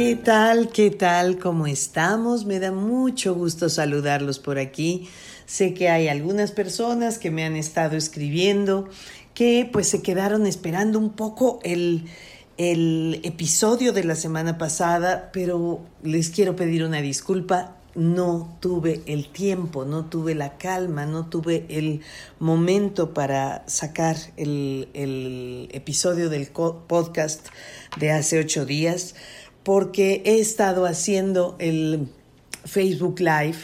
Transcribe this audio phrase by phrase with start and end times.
[0.00, 0.70] ¿Qué tal?
[0.70, 1.38] ¿Qué tal?
[1.38, 2.46] ¿Cómo estamos?
[2.46, 5.10] Me da mucho gusto saludarlos por aquí.
[5.44, 8.88] Sé que hay algunas personas que me han estado escribiendo
[9.34, 12.06] que pues se quedaron esperando un poco el,
[12.56, 17.76] el episodio de la semana pasada, pero les quiero pedir una disculpa.
[17.94, 22.00] No tuve el tiempo, no tuve la calma, no tuve el
[22.38, 27.48] momento para sacar el, el episodio del podcast
[27.98, 29.14] de hace ocho días
[29.72, 32.08] porque he estado haciendo el
[32.64, 33.58] Facebook Live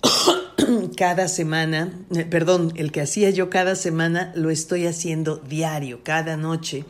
[0.96, 6.36] cada semana, eh, perdón, el que hacía yo cada semana lo estoy haciendo diario, cada
[6.36, 6.84] noche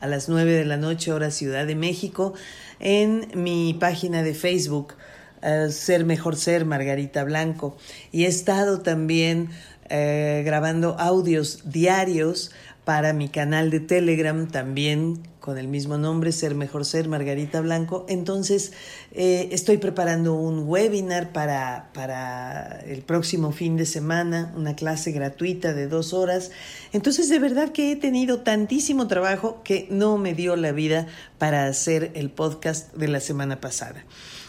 [0.00, 2.34] a las 9 de la noche hora Ciudad de México
[2.78, 4.92] en mi página de Facebook
[5.40, 7.78] eh, Ser Mejor Ser Margarita Blanco.
[8.12, 9.48] Y he estado también
[9.88, 12.50] eh, grabando audios diarios
[12.84, 18.04] para mi canal de Telegram también con el mismo nombre, Ser Mejor Ser, Margarita Blanco.
[18.08, 18.72] Entonces,
[19.12, 25.72] eh, estoy preparando un webinar para, para el próximo fin de semana, una clase gratuita
[25.72, 26.50] de dos horas.
[26.92, 31.06] Entonces, de verdad que he tenido tantísimo trabajo que no me dio la vida
[31.38, 34.04] para hacer el podcast de la semana pasada.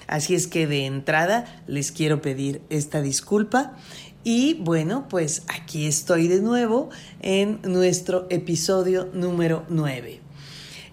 [0.08, 3.76] Así es que de entrada les quiero pedir esta disculpa
[4.24, 6.90] y bueno, pues aquí estoy de nuevo
[7.22, 10.27] en nuestro episodio número 9.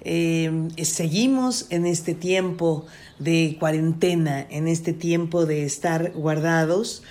[0.05, 2.85] Eh, seguimos en este tiempo
[3.19, 7.03] de cuarentena, en este tiempo de estar guardados,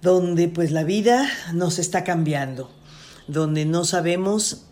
[0.00, 2.70] donde pues la vida nos está cambiando,
[3.28, 4.66] donde no sabemos,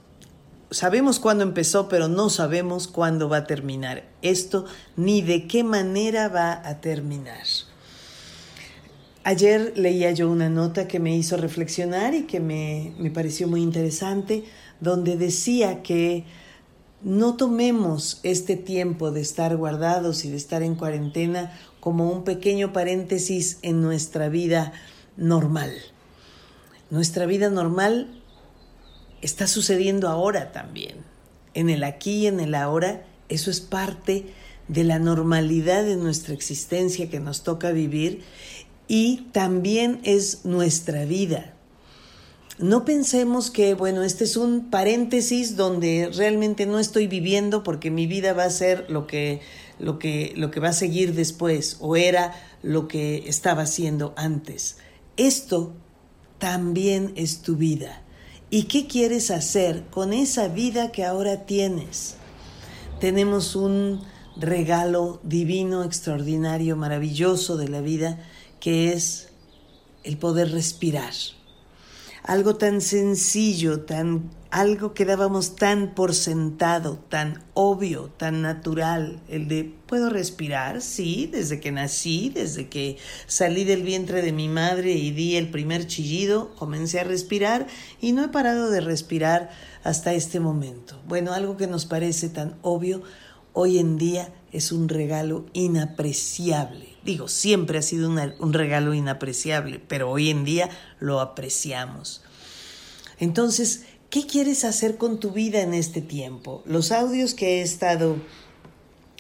[0.71, 4.65] sabemos cuándo empezó, pero no sabemos cuándo va a terminar esto,
[4.97, 7.45] ni de qué manera va a terminar.
[9.25, 13.63] Ayer leía yo una nota que me hizo reflexionar y que me, me pareció muy
[13.63, 14.45] interesante,
[14.81, 16.25] donde decía que
[17.05, 22.73] no tomemos este tiempo de estar guardados y de estar en cuarentena como un pequeño
[22.73, 24.73] paréntesis en nuestra vida
[25.17, 25.73] normal.
[26.91, 28.23] Nuestra vida normal
[29.21, 30.99] está sucediendo ahora también.
[31.55, 34.27] En el aquí y en el ahora, eso es parte
[34.69, 38.23] de la normalidad de nuestra existencia que nos toca vivir
[38.87, 41.55] y también es nuestra vida.
[42.59, 48.07] No pensemos que, bueno, este es un paréntesis donde realmente no estoy viviendo porque mi
[48.07, 49.41] vida va a ser lo que,
[49.79, 54.77] lo que, lo que va a seguir después o era lo que estaba haciendo antes.
[55.17, 55.73] Esto
[56.39, 58.03] también es tu vida.
[58.51, 62.17] ¿Y qué quieres hacer con esa vida que ahora tienes?
[63.01, 64.03] Tenemos un
[64.37, 68.19] regalo divino, extraordinario, maravilloso de la vida
[68.61, 69.29] que es
[70.05, 71.13] el poder respirar.
[72.25, 79.49] Algo tan sencillo, tan algo que dábamos tan por sentado, tan obvio, tan natural, el
[79.49, 84.93] de puedo respirar, sí, desde que nací, desde que salí del vientre de mi madre
[84.93, 87.67] y di el primer chillido, comencé a respirar
[87.99, 89.51] y no he parado de respirar
[89.85, 91.01] hasta este momento.
[91.09, 93.03] Bueno, algo que nos parece tan obvio,
[93.55, 100.11] hoy en día es un regalo inapreciable Digo, siempre ha sido un regalo inapreciable, pero
[100.11, 100.71] hoy en día
[101.01, 102.23] lo apreciamos.
[103.19, 106.63] Entonces, ¿qué quieres hacer con tu vida en este tiempo?
[106.65, 108.17] Los audios que he estado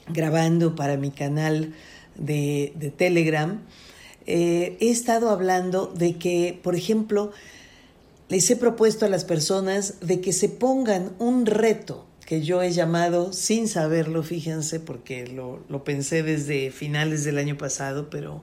[0.09, 1.75] grabando para mi canal
[2.15, 3.61] de, Telegram,
[4.27, 7.33] eh, he estado hablando de que, por ejemplo,
[8.29, 12.07] les he propuesto a las personas de que se pongan un reto
[12.41, 18.09] yo he llamado, sin saberlo, fíjense, porque lo, lo, pensé desde finales del año pasado,
[18.09, 18.43] pero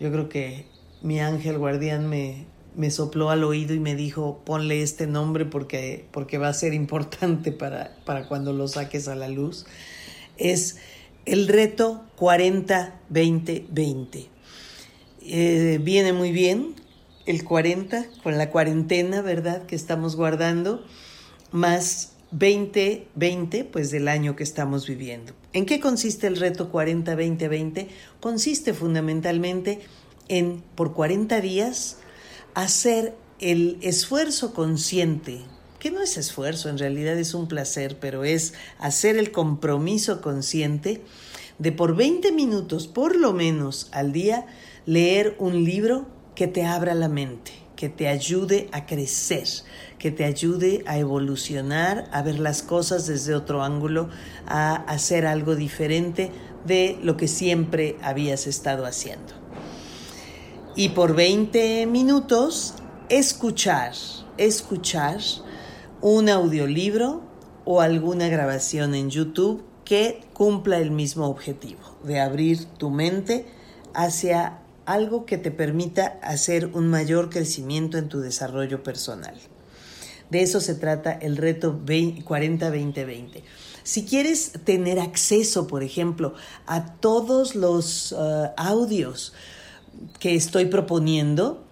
[0.00, 0.64] yo creo que
[1.02, 6.06] mi ángel guardián me, me sopló al oído y me dijo, ponle este nombre porque,
[6.12, 9.66] porque va a ser importante para, para cuando lo saques a la luz,
[10.36, 10.78] es
[11.26, 14.28] el reto 40-20-20.
[15.20, 16.74] Eh, viene muy bien
[17.26, 19.66] el 40 con la cuarentena, ¿verdad?
[19.66, 20.82] Que estamos guardando,
[21.50, 25.32] más 2020, pues del año que estamos viviendo.
[25.52, 27.88] ¿En qué consiste el reto 40-20-20?
[28.20, 29.80] Consiste fundamentalmente
[30.28, 31.98] en, por 40 días,
[32.54, 35.44] hacer el esfuerzo consciente
[35.78, 41.02] que no es esfuerzo, en realidad es un placer, pero es hacer el compromiso consciente
[41.58, 44.46] de por 20 minutos, por lo menos al día,
[44.86, 49.46] leer un libro que te abra la mente, que te ayude a crecer,
[49.98, 54.08] que te ayude a evolucionar, a ver las cosas desde otro ángulo,
[54.46, 56.30] a hacer algo diferente
[56.66, 59.32] de lo que siempre habías estado haciendo.
[60.76, 62.74] Y por 20 minutos,
[63.08, 63.92] escuchar,
[64.36, 65.18] escuchar
[66.00, 67.22] un audiolibro
[67.64, 73.46] o alguna grabación en YouTube que cumpla el mismo objetivo, de abrir tu mente
[73.94, 79.34] hacia algo que te permita hacer un mayor crecimiento en tu desarrollo personal.
[80.30, 83.42] De eso se trata el reto 40-2020.
[83.82, 86.34] Si quieres tener acceso, por ejemplo,
[86.66, 89.32] a todos los uh, audios
[90.20, 91.64] que estoy proponiendo,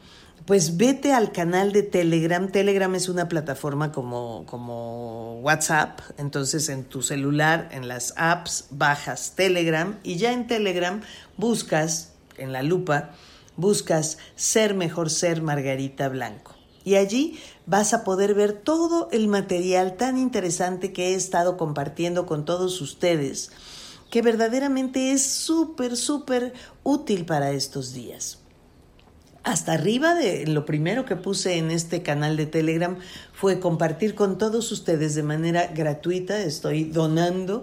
[0.46, 2.50] pues vete al canal de Telegram.
[2.50, 6.00] Telegram es una plataforma como, como WhatsApp.
[6.16, 11.02] Entonces en tu celular, en las apps, bajas Telegram y ya en Telegram
[11.36, 13.10] buscas, en la lupa,
[13.56, 16.55] buscas Ser Mejor Ser Margarita Blanco.
[16.86, 17.36] Y allí
[17.66, 22.80] vas a poder ver todo el material tan interesante que he estado compartiendo con todos
[22.80, 23.50] ustedes,
[24.08, 26.52] que verdaderamente es súper, súper
[26.84, 28.38] útil para estos días
[29.42, 32.98] hasta arriba de lo primero que puse en este canal de Telegram
[33.32, 36.40] fue compartir con todos ustedes de manera gratuita.
[36.40, 37.62] Estoy donando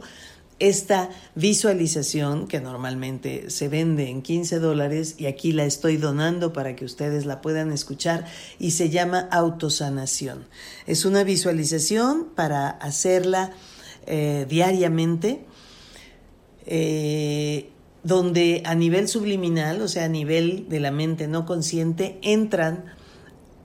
[0.63, 6.73] esta visualización que normalmente se vende en 15 dólares y aquí la estoy donando para
[6.77, 8.25] que ustedes la puedan escuchar
[8.59, 10.45] y se llama autosanación.
[10.87, 13.51] Es una visualización para hacerla
[14.07, 15.45] eh, diariamente.
[16.65, 17.69] Eh,
[18.05, 22.85] donde a nivel subliminal, o sea, a nivel de la mente no consciente, entran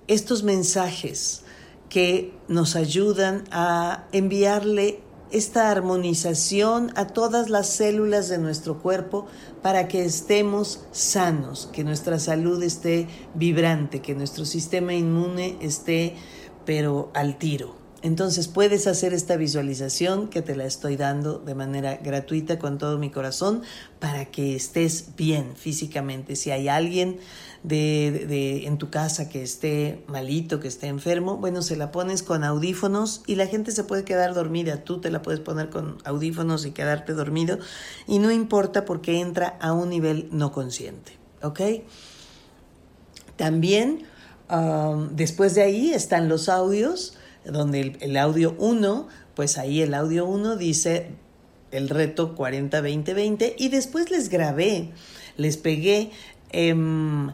[0.06, 1.42] estos mensajes
[1.88, 9.26] que nos ayudan a enviarle esta armonización a todas las células de nuestro cuerpo
[9.62, 16.14] para que estemos sanos, que nuestra salud esté vibrante, que nuestro sistema inmune esté
[16.64, 17.87] pero al tiro.
[18.00, 22.96] Entonces puedes hacer esta visualización que te la estoy dando de manera gratuita con todo
[22.96, 23.62] mi corazón
[23.98, 26.36] para que estés bien físicamente.
[26.36, 27.18] Si hay alguien
[27.64, 32.44] de, en tu casa que esté malito, que esté enfermo, bueno, se la pones con
[32.44, 34.84] audífonos y la gente se puede quedar dormida.
[34.84, 37.58] Tú te la puedes poner con audífonos y quedarte dormido
[38.06, 41.18] y no importa porque entra a un nivel no consciente.
[41.42, 41.60] ¿Ok?
[43.34, 44.04] También
[44.48, 47.17] um, después de ahí están los audios
[47.52, 51.08] donde el, audio 1, pues ahí el audio 1 dice
[51.70, 54.90] el reto 40-20-20 y después les grabé,
[55.36, 56.10] les pegué
[56.50, 57.30] em,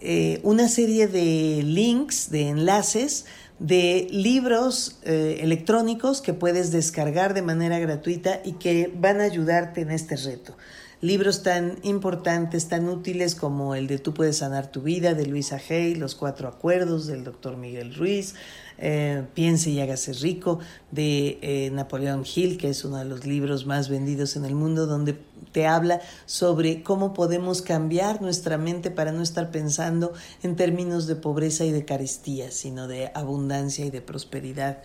[0.00, 3.26] eh, una serie de links, de enlaces
[3.62, 9.82] de libros eh, electrónicos que puedes descargar de manera gratuita y que van a ayudarte
[9.82, 10.56] en este reto.
[11.00, 15.60] Libros tan importantes, tan útiles como el de Tú puedes sanar tu vida de Luisa
[15.68, 18.34] Hay, Los cuatro acuerdos del doctor Miguel Ruiz,
[18.78, 20.58] eh, Piense y hágase rico
[20.90, 24.86] de eh, Napoleón Hill, que es uno de los libros más vendidos en el mundo,
[24.86, 25.18] donde
[25.52, 31.16] te habla sobre cómo podemos cambiar nuestra mente para no estar pensando en términos de
[31.16, 34.78] pobreza y de carestía, sino de abundancia y de prosperidad.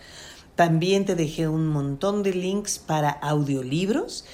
[0.58, 4.24] También te dejé un montón de links para audiolibros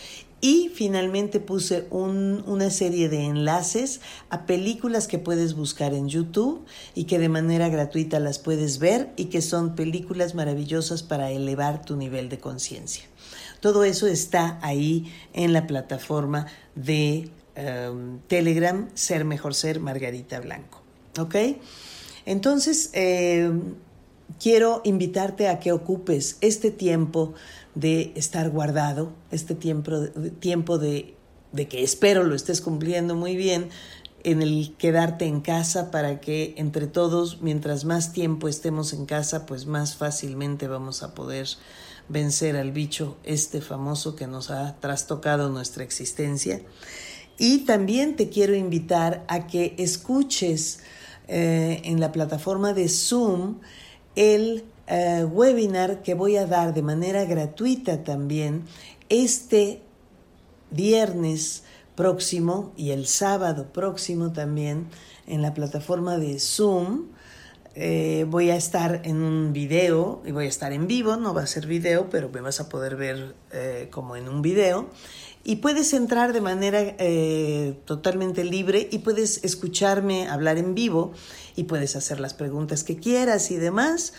[0.44, 7.04] y finalmente puse una serie de enlaces a películas que puedes buscar en YouTube y
[7.04, 11.96] que de manera gratuita las puedes ver y que son películas maravillosas para elevar tu
[11.96, 13.04] nivel de conciencia.
[13.60, 20.82] Todo eso está ahí en la plataforma de em, Telegram, Ser Mejor Ser Margarita Blanco.
[21.18, 21.36] ¿Ok?
[22.26, 23.76] Entonces, em,
[24.38, 27.32] quiero invitarte a que ocupes este tiempo
[27.74, 29.92] de estar guardado, este tiempo,
[30.38, 31.16] tiempo de,
[31.52, 33.70] de que espero lo estés cumpliendo muy bien,
[34.24, 39.44] en el quedarte en casa para que entre todos, mientras más tiempo estemos en casa,
[39.44, 41.46] pues más fácilmente vamos a poder
[42.08, 46.62] vencer al bicho este famoso que nos ha trastocado nuestra existencia.
[47.38, 50.80] Y también te quiero invitar a que escuches
[51.28, 53.60] eh, en la plataforma de Zoom
[54.16, 58.64] el eh, webinar que voy a dar de manera gratuita también
[59.08, 59.80] este
[60.70, 61.62] viernes
[61.94, 64.88] próximo y el sábado próximo también
[65.26, 67.06] en la plataforma de Zoom.
[67.76, 71.42] Eh, voy a estar en un video y voy a estar en vivo, no va
[71.42, 74.90] a ser video, pero me vas a poder ver eh, como en un video.
[75.44, 76.96] Y puedes entrar de manera
[77.84, 81.12] totalmente libre y puedes escucharme hablar en vivo
[81.54, 84.14] y puedes hacer las preguntas que quieras y demás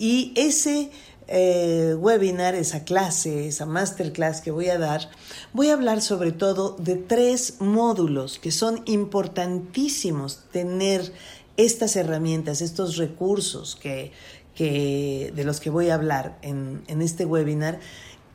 [0.00, 0.90] Y ese
[1.28, 5.10] eh, webinar, esa clase, esa masterclass que voy a dar,
[5.52, 11.12] voy a hablar sobre todo de tres módulos que son importantísimos tener
[11.58, 14.12] estas herramientas, estos recursos que,
[14.56, 17.78] de los que voy a hablar en, en este webinar,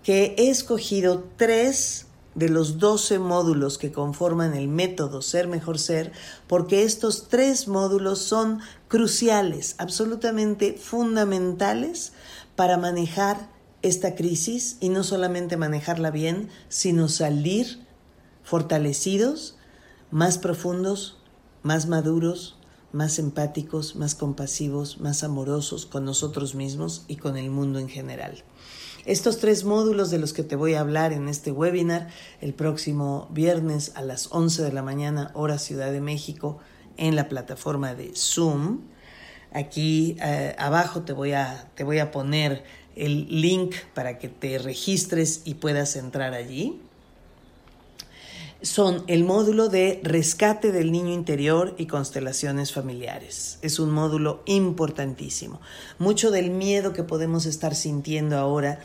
[0.03, 2.04] que he escogido tres
[2.35, 6.11] de los 12 módulos que conforman el método Ser Mejor Ser,
[6.47, 12.13] porque estos tres módulos son cruciales, absolutamente fundamentales
[12.55, 13.49] para manejar
[13.81, 17.85] esta crisis y no solamente manejarla bien, sino salir
[18.43, 19.57] fortalecidos,
[20.11, 21.17] más profundos,
[21.63, 22.57] más maduros,
[22.91, 28.43] más empáticos, más compasivos, más amorosos con nosotros mismos y con el mundo en general.
[29.05, 32.07] Estos tres módulos de los que te voy a hablar en este webinar
[32.41, 36.57] el próximo viernes a las 11 de la mañana, hora Ciudad de México,
[36.97, 38.79] en la plataforma de Zoom,
[39.55, 42.65] Aquí eh, abajo te voy, a, te voy a poner
[42.97, 46.81] el link para que te registres y puedas entrar allí.
[48.65, 53.59] Son el módulo de rescate del niño interior y constelaciones familiares.
[53.61, 55.61] Es un módulo importantísimo.
[55.99, 58.79] Mucho del miedo que podemos estar sintiendo ahora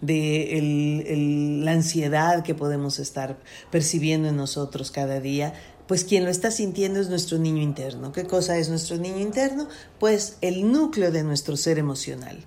[0.00, 3.38] de la ansiedad que podemos estar
[3.70, 5.52] percibiendo en nosotros cada día,
[5.86, 8.12] pues quien lo está sintiendo es nuestro niño interno.
[8.12, 9.68] ¿Qué cosa es nuestro niño interno?
[10.00, 12.38] Pues el núcleo de nuestro ser emocional,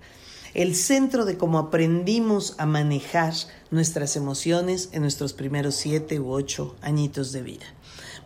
[0.54, 3.34] el centro de cómo aprendimos a manejar
[3.72, 7.66] nuestras emociones en nuestros primeros siete u ocho añitos de vida.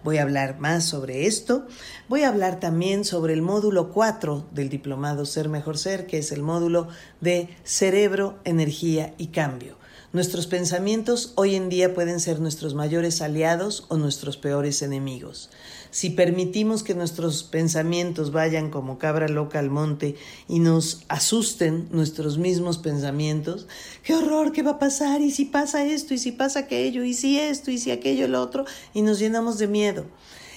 [0.03, 1.65] Voy a hablar más sobre esto.
[2.09, 6.31] Voy a hablar también sobre el módulo 4 del diplomado Ser Mejor Ser, que es
[6.33, 6.89] el módulo
[7.21, 9.77] de cerebro, energía y cambio.
[10.13, 15.49] Nuestros pensamientos hoy en día pueden ser nuestros mayores aliados o nuestros peores enemigos.
[15.89, 20.15] Si permitimos que nuestros pensamientos vayan como cabra loca al monte
[20.47, 23.65] y nos asusten nuestros mismos pensamientos,
[24.03, 27.15] qué horror, qué va a pasar, y si pasa esto, y si pasa aquello, y
[27.15, 30.05] si esto, y si aquello, lo otro, y nos llenamos de miedo.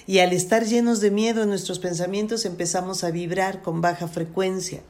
[0.05, 4.83] Y al estar llenos de miedo en nuestros pensamientos empezamos a vibrar con baja frecuencia.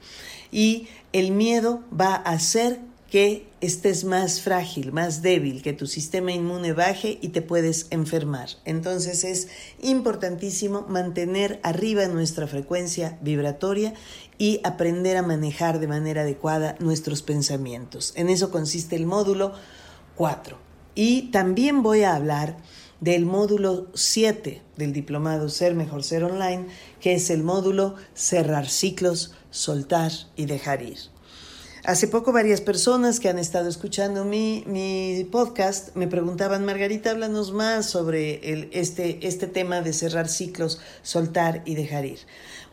[0.52, 6.32] Y el miedo va a hacer que estés más frágil, más débil, que tu sistema
[6.32, 8.50] inmune baje y te puedes enfermar.
[8.66, 9.48] Entonces es
[9.82, 13.94] importantísimo mantener arriba nuestra frecuencia vibratoria
[14.38, 18.14] y aprender a manejar de manera adecuada nuestros pensamientos.
[18.16, 19.54] En eso consiste el módulo
[20.16, 20.58] 4.
[20.96, 22.58] Y también voy a hablar
[23.00, 26.66] del módulo 7 del diplomado Ser Mejor Ser Online,
[27.00, 30.98] que es el módulo Cerrar ciclos, soltar y dejar ir.
[31.88, 37.54] Hace poco varias personas que han estado escuchando mi, mi podcast me preguntaban, Margarita, háblanos
[37.54, 42.20] más sobre este, este tema de cerrar ciclos, soltar y dejar ir.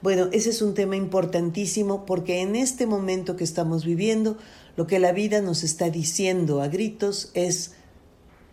[0.02, 4.36] Bueno, ese es un tema importantísimo porque en este momento que estamos viviendo,
[4.76, 7.74] lo que la vida nos está diciendo a gritos es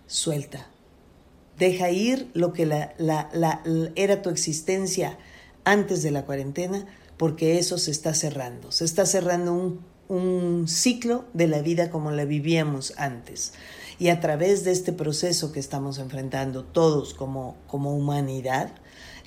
[0.05, 0.67] suelta.
[1.57, 3.63] Deja ir lo que la, la, la,
[3.95, 5.17] era tu existencia
[5.63, 6.85] antes de la cuarentena,
[7.17, 8.71] porque eso se está cerrando.
[8.71, 13.53] Se está cerrando un un ciclo de la vida como la vivíamos antes.
[13.97, 18.71] Y a través de este proceso que estamos enfrentando todos como, como humanidad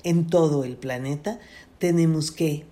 [0.03, 1.39] en todo el planeta,
[1.79, 2.65] tenemos que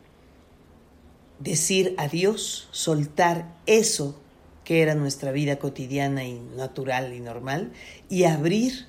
[1.39, 4.22] decir adiós, soltar eso
[4.63, 7.72] que era nuestra vida cotidiana y natural y normal
[8.10, 8.86] y abrir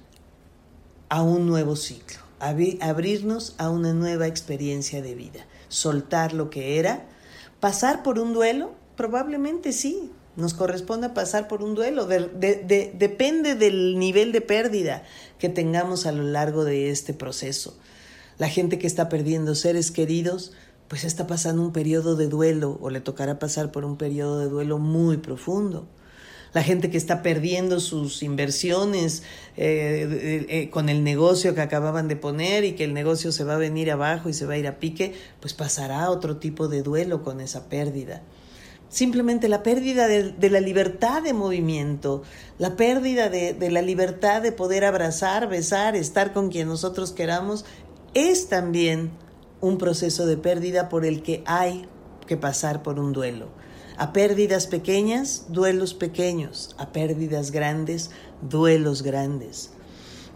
[1.09, 7.07] a un nuevo ciclo, abrirnos a una nueva experiencia de vida, soltar lo que era,
[7.59, 12.07] pasar por un duelo, Probablemente sí, nos corresponde pasar por un duelo.
[12.07, 15.05] depende del nivel de pérdida
[15.39, 17.77] que tengamos a lo largo de este proceso.
[18.39, 20.53] La gente que está perdiendo seres queridos,
[20.89, 24.49] pues está pasando un periodo de duelo o le tocará pasar por un periodo de
[24.49, 25.87] duelo muy profundo.
[26.53, 29.25] La gente que está perdiendo sus inversiones
[29.57, 33.55] eh, eh, con el negocio que acababan de poner y que el negocio se va
[33.55, 36.83] a venir abajo y se va a ir a pique, pues pasará otro tipo de
[36.83, 38.23] duelo con esa pérdida
[38.95, 42.23] simplemente la pérdida de, la libertad de movimiento,
[42.59, 47.65] la pérdida de, la libertad de poder abrazar, besar, estar con quien nosotros queramos,
[48.15, 49.11] es también
[49.61, 51.89] un proceso de pérdida por el que hay
[52.29, 53.49] que pasar por un duelo.
[53.97, 56.77] A pérdidas pequeñas, duelos pequeños.
[56.79, 58.11] A pérdidas grandes,
[58.49, 59.71] duelos grandes.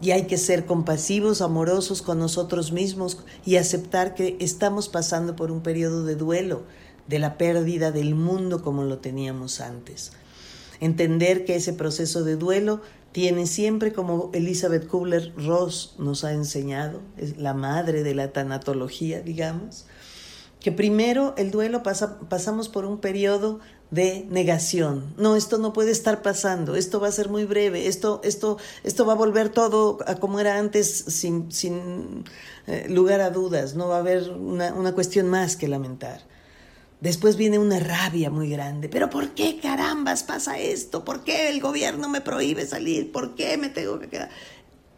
[0.03, 5.53] Y hay que ser compasivos, amorosos con nosotros mismos y aceptar que estamos pasando por
[5.53, 6.65] un periodo de duelo
[7.09, 10.13] de la pérdida del mundo como lo teníamos antes.
[10.81, 12.81] Entender que ese proceso de duelo
[13.13, 19.87] tiene siempre, como Elizabeth Kubler-Ross nos ha enseñado, es la madre de la tanatología, digamos,
[20.61, 23.61] que primero el duelo pasa, pasamos por un periodo
[23.91, 25.15] de negación.
[25.17, 29.07] No, esto no puede estar pasando, esto va a ser muy breve, esto, esto, esto
[29.07, 32.25] va a volver todo a como era antes sin, sin
[32.67, 36.21] eh, lugar a dudas, no va a haber una, una cuestión más que lamentar.
[37.01, 38.89] Después viene una rabia muy grande.
[38.89, 41.05] ¿Pero por qué carambas pasa esto?
[41.05, 43.13] ¿Por qué el gobierno me prohíbe salir?
[43.13, 44.31] ¿Por qué me tengo que quedar?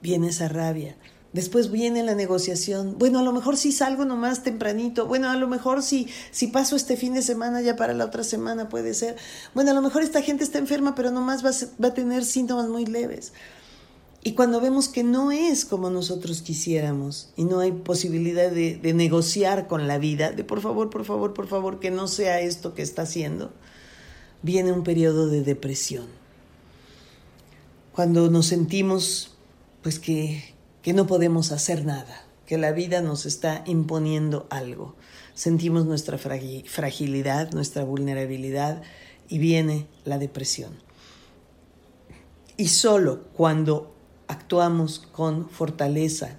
[0.00, 0.96] Viene esa rabia.
[1.34, 2.98] Después viene la negociación.
[2.98, 5.06] Bueno, a lo mejor si salgo nomás tempranito.
[5.06, 8.24] Bueno, a lo mejor si, si paso este fin de semana ya para la otra
[8.24, 9.16] semana puede ser.
[9.54, 12.24] Bueno, a lo mejor esta gente está enferma, pero nomás va a, va a tener
[12.24, 13.32] síntomas muy leves.
[14.22, 19.66] Y cuando vemos que no es como nosotros quisiéramos y no hay posibilidad de, negociar
[19.66, 22.82] con la vida, de por favor, por favor, por favor, que no sea esto que
[22.82, 23.50] está haciendo,
[24.42, 26.06] viene un periodo de depresión.
[27.92, 29.36] Cuando nos sentimos
[29.82, 34.96] pues que, que no podemos hacer nada, que la vida nos está imponiendo algo.
[35.32, 38.82] Sentimos nuestra fragilidad, nuestra vulnerabilidad
[39.30, 40.74] y viene la depresión.
[42.58, 43.94] Y solo cuando
[44.30, 46.38] actuamos con fortaleza,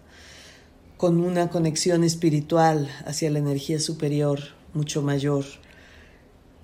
[0.97, 4.39] con una conexión espiritual hacia la energía superior
[4.73, 5.43] mucho mayor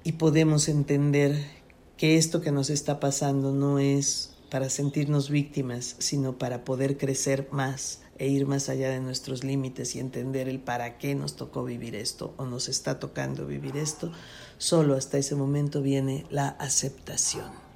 [0.04, 1.36] y podemos entender
[1.98, 7.50] que esto que nos está pasando no es para sentirnos víctimas, sino para poder crecer
[7.52, 11.66] más e ir más allá de nuestros límites y entender el para qué nos tocó
[11.66, 14.12] vivir esto o nos está tocando vivir esto,
[14.58, 17.67] solo hasta ese momento viene la aceptación.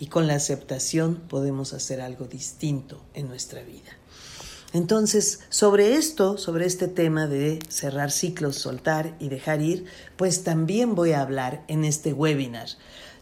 [0.00, 3.96] Y con la aceptación podemos hacer algo distinto en nuestra vida.
[4.72, 9.84] Entonces, sobre esto, sobre este tema de cerrar ciclos, soltar y dejar ir,
[10.16, 12.68] pues también voy a hablar en este webinar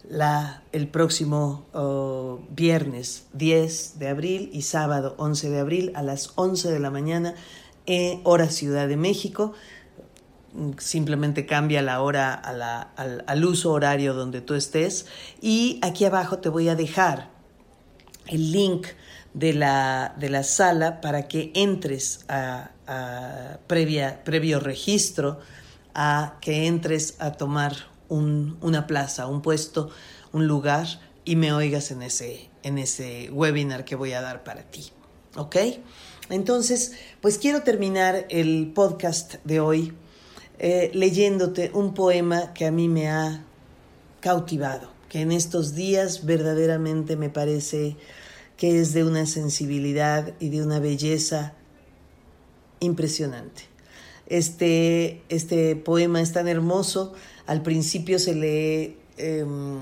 [0.07, 6.31] la, el próximo oh, viernes 10 de abril y sábado 11 de abril a las
[6.35, 7.35] 11 de la mañana,
[7.85, 9.53] en hora Ciudad de México.
[10.77, 15.05] Simplemente cambia la hora al, al uso horario donde tú estés.
[15.41, 17.29] Y aquí abajo te voy a dejar
[18.27, 18.87] el link
[19.33, 25.39] de la, de la sala para que entres a, a previa, previo registro,
[25.93, 27.75] a que entres a tomar
[28.07, 29.89] un, una plaza, un puesto,
[30.31, 30.87] un lugar
[31.25, 34.91] y me oigas en ese, en ese webinar que voy a dar para ti.
[35.35, 35.57] ¿Ok?
[36.29, 39.93] Entonces, pues quiero terminar el podcast de hoy
[40.59, 43.45] eh, leyéndote un poema que a mí me ha
[44.19, 47.95] cautivado, que en estos días verdaderamente me parece
[48.57, 51.53] que es de una sensibilidad y de una belleza
[52.79, 53.63] impresionante.
[54.27, 57.13] Este, este poema es tan hermoso
[57.49, 59.79] al principio se le, em,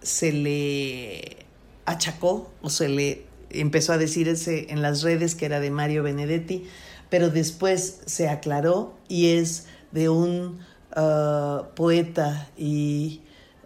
[0.00, 1.38] se le
[1.86, 6.62] achacó o se le empezó a decirse en las redes que era de Mario Benedetti,
[7.08, 10.60] pero después se aclaró y es de un
[10.96, 13.22] uh, poeta y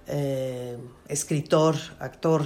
[0.06, 0.76] eh,
[1.08, 2.44] escritor, actor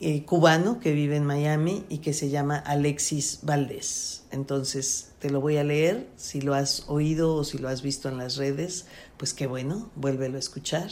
[0.00, 4.24] eh, cubano que vive en Miami y que se llama Alexis Valdés.
[4.30, 8.08] Entonces te lo voy a leer, si lo has oído o si lo has visto
[8.08, 10.90] en las redes, pues qué bueno, vuélvelo a escuchar,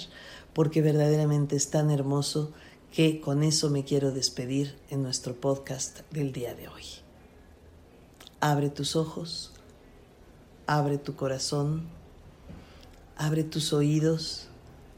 [0.52, 2.52] porque verdaderamente es tan hermoso
[2.92, 7.07] que con eso me quiero despedir en nuestro podcast del día de hoy.
[8.40, 9.52] Abre tus ojos,
[10.68, 11.88] abre tu corazón,
[13.16, 14.46] abre tus oídos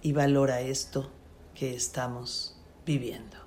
[0.03, 1.09] y valora esto
[1.55, 3.38] que estamos viviendo.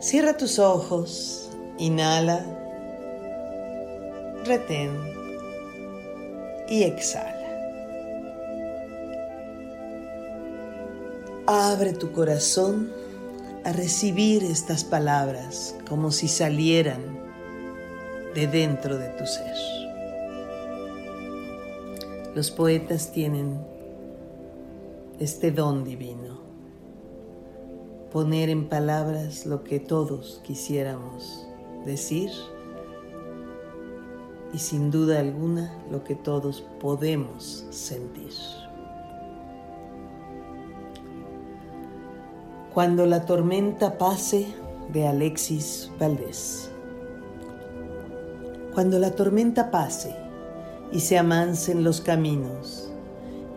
[0.00, 2.46] Cierra tus ojos, inhala,
[4.44, 5.17] retén
[6.68, 7.34] y exhala.
[11.46, 12.92] Abre tu corazón
[13.64, 17.18] a recibir estas palabras como si salieran
[18.34, 19.56] de dentro de tu ser.
[22.34, 23.58] Los poetas tienen
[25.18, 26.38] este don divino
[28.12, 31.46] poner en palabras lo que todos quisiéramos
[31.84, 32.30] decir
[34.58, 38.32] y sin duda alguna lo que todos podemos sentir.
[42.74, 44.48] Cuando la tormenta pase
[44.92, 46.72] de Alexis Valdés.
[48.74, 50.16] Cuando la tormenta pase
[50.90, 52.90] y se amansen los caminos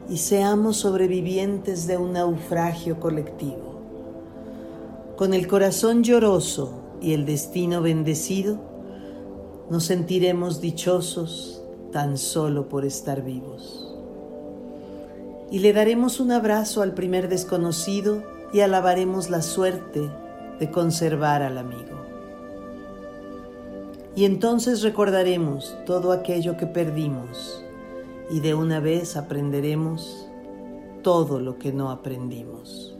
[0.08, 3.82] y seamos sobrevivientes de un naufragio colectivo
[5.16, 8.71] con el corazón lloroso y el destino bendecido,
[9.72, 13.88] nos sentiremos dichosos tan solo por estar vivos.
[15.50, 18.22] y le daremos un abrazo al primer desconocido
[18.54, 20.10] y alabaremos la suerte
[20.60, 22.06] de conservar al amigo.
[24.16, 27.64] Y entonces recordaremos todo aquello que perdimos
[28.30, 30.28] y de una vez aprenderemos
[31.02, 32.96] todo lo que no aprendimos.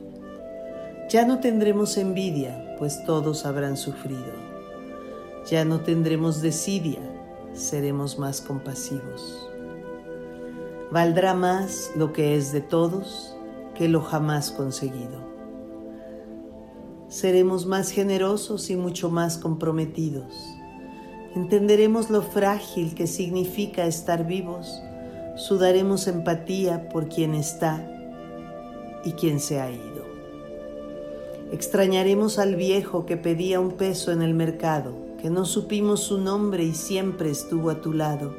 [1.10, 4.51] Ya no tendremos envidia, pues todos habrán sufrido.
[5.50, 7.00] Ya no tendremos desidia,
[7.54, 9.50] seremos más compasivos.
[10.92, 13.36] Valdrá más lo que es de todos
[13.76, 15.32] que lo jamás conseguido.
[17.08, 20.34] Seremos más generosos y mucho más comprometidos.
[21.36, 24.82] Entenderemos lo frágil que significa estar vivos
[25.36, 27.88] sudaremos empatía por quien está
[29.04, 30.06] y quien se ha ido.
[31.52, 36.64] Extrañaremos al viejo que pedía un peso en el mercado, que no supimos su nombre
[36.64, 38.36] y siempre estuvo a tu lado,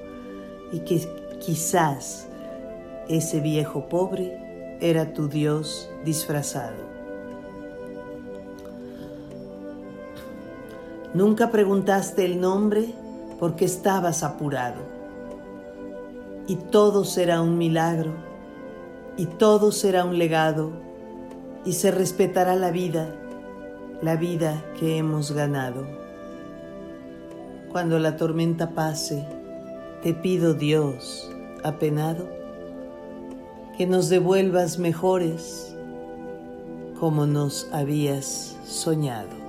[0.73, 1.07] y que
[1.41, 2.27] quizás
[3.09, 6.91] ese viejo pobre era tu Dios disfrazado.
[11.15, 12.95] Nunca preguntaste el nombre
[13.39, 15.03] porque estabas apurado
[16.47, 18.13] y todo será un milagro,
[19.17, 20.73] y todo será un legado,
[21.65, 23.15] y se respetará la vida,
[24.03, 26.02] la vida que hemos ganado.
[27.73, 29.25] Cuando la tormenta pase,
[30.03, 31.31] te pido Dios,
[31.65, 32.29] apenado,
[33.79, 35.75] que nos devuelvas mejores
[37.01, 39.42] como nos habías soñado.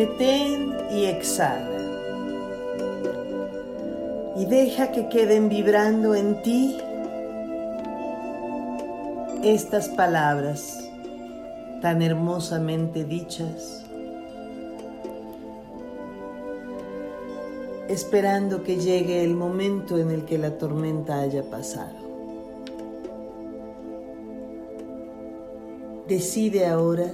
[0.00, 1.78] Retén y exhala.
[4.34, 6.78] Y deja que queden vibrando en ti
[9.44, 10.88] estas palabras
[11.82, 13.84] tan hermosamente dichas,
[17.88, 21.98] esperando que llegue el momento en el que la tormenta haya pasado.
[26.08, 27.12] Decide ahora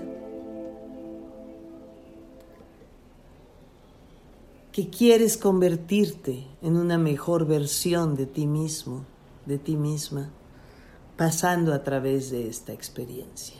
[4.77, 9.07] que quieres convertirte en una mejor versión de ti mismo,
[9.47, 10.29] de ti misma,
[11.17, 13.57] pasando a través de esta experiencia.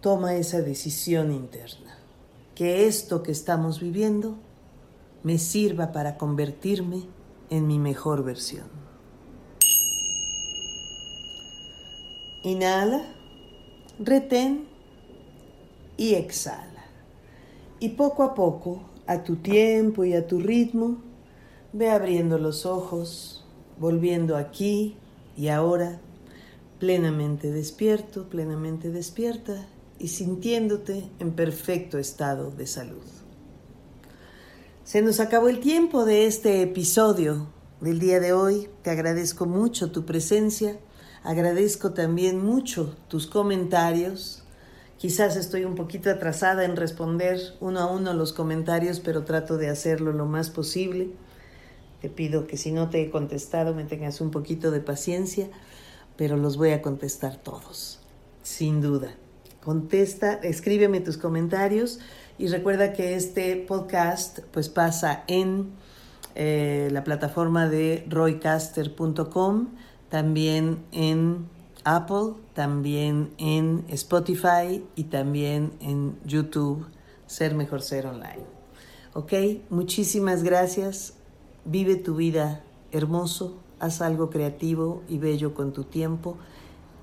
[0.00, 1.98] Toma esa decisión interna,
[2.54, 4.38] que esto que estamos viviendo
[5.22, 7.02] me sirva para convertirme
[7.50, 8.70] en mi mejor versión.
[12.44, 13.02] Inhala,
[13.98, 14.66] retén
[15.98, 16.77] y exhala.
[17.80, 21.02] Y poco a poco, a tu tiempo y a tu ritmo,
[21.72, 23.44] ve abriendo los ojos,
[23.78, 24.96] volviendo aquí
[25.36, 26.00] y ahora,
[26.78, 29.66] plenamente despierto, plenamente despierta
[29.98, 33.02] y sintiéndote en perfecto estado de salud.
[34.84, 37.48] Se nos acabó el tiempo de este episodio
[37.80, 38.68] del día de hoy.
[38.82, 40.78] Te agradezco mucho tu presencia
[41.28, 44.42] Agradezco también mucho tus comentarios.
[44.98, 49.68] Quizás estoy un poquito atrasada en responder uno a uno los comentarios, pero trato de
[49.68, 51.10] hacerlo lo más posible.
[52.00, 55.48] Te pido que si no te he contestado me tengas un poquito de paciencia,
[56.16, 58.00] pero los voy a contestar todos,
[58.42, 59.14] sin duda.
[59.62, 62.00] Contesta, escríbeme tus comentarios
[62.36, 65.70] y recuerda que este podcast pues pasa en
[66.34, 69.68] eh, la plataforma de roycaster.com
[70.08, 71.46] también en
[71.84, 76.86] Apple, también en Spotify y también en YouTube,
[77.26, 78.44] Ser Mejor Ser Online.
[79.14, 79.32] ¿Ok?
[79.70, 81.14] Muchísimas gracias.
[81.64, 82.62] Vive tu vida
[82.92, 86.36] hermoso, haz algo creativo y bello con tu tiempo.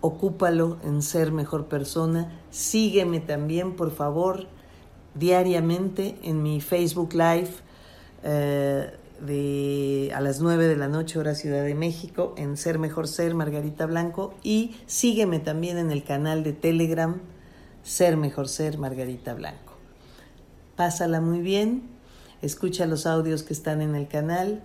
[0.02, 2.40] Ocúpalo en ser mejor persona.
[2.52, 4.48] Sígueme también, por favor,
[5.14, 7.50] diariamente en mi Facebook Live.
[8.24, 13.08] Eh, de a las 9 de la noche hora Ciudad de México en Ser Mejor
[13.08, 17.22] Ser Margarita Blanco y sígueme también en el canal de Telegram
[17.84, 19.74] Ser Mejor Ser Margarita Blanco.
[20.76, 21.84] Pásala muy bien,
[22.42, 24.64] escucha los audios que están en el canal,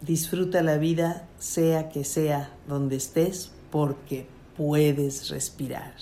[0.00, 5.94] disfruta la vida sea que sea donde estés porque puedes respirar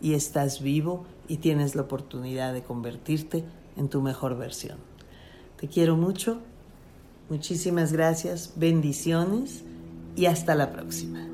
[0.00, 3.44] y estás vivo y tienes la oportunidad de convertirte
[3.76, 4.78] en tu mejor versión.
[5.58, 6.40] Te quiero mucho
[7.28, 9.62] Muchísimas gracias, bendiciones
[10.16, 11.28] y hasta la próxima.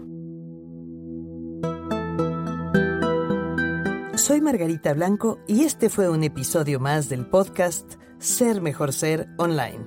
[4.17, 9.81] Soy Margarita Blanco y este fue un episodio más del podcast Ser Mejor Ser Online.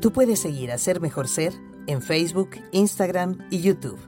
[0.00, 1.52] Tú puedes seguir a Ser Mejor Ser
[1.86, 3.98] en Facebook, Instagram y YouTube.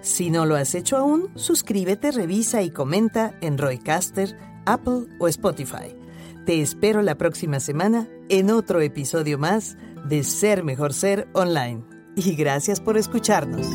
[0.00, 5.97] Si no lo has hecho aún, suscríbete, revisa y comenta en Roycaster, Apple o Spotify.
[6.48, 11.84] Te espero la próxima semana en otro episodio más de Ser Mejor Ser Online.
[12.16, 13.66] Y gracias por escucharnos.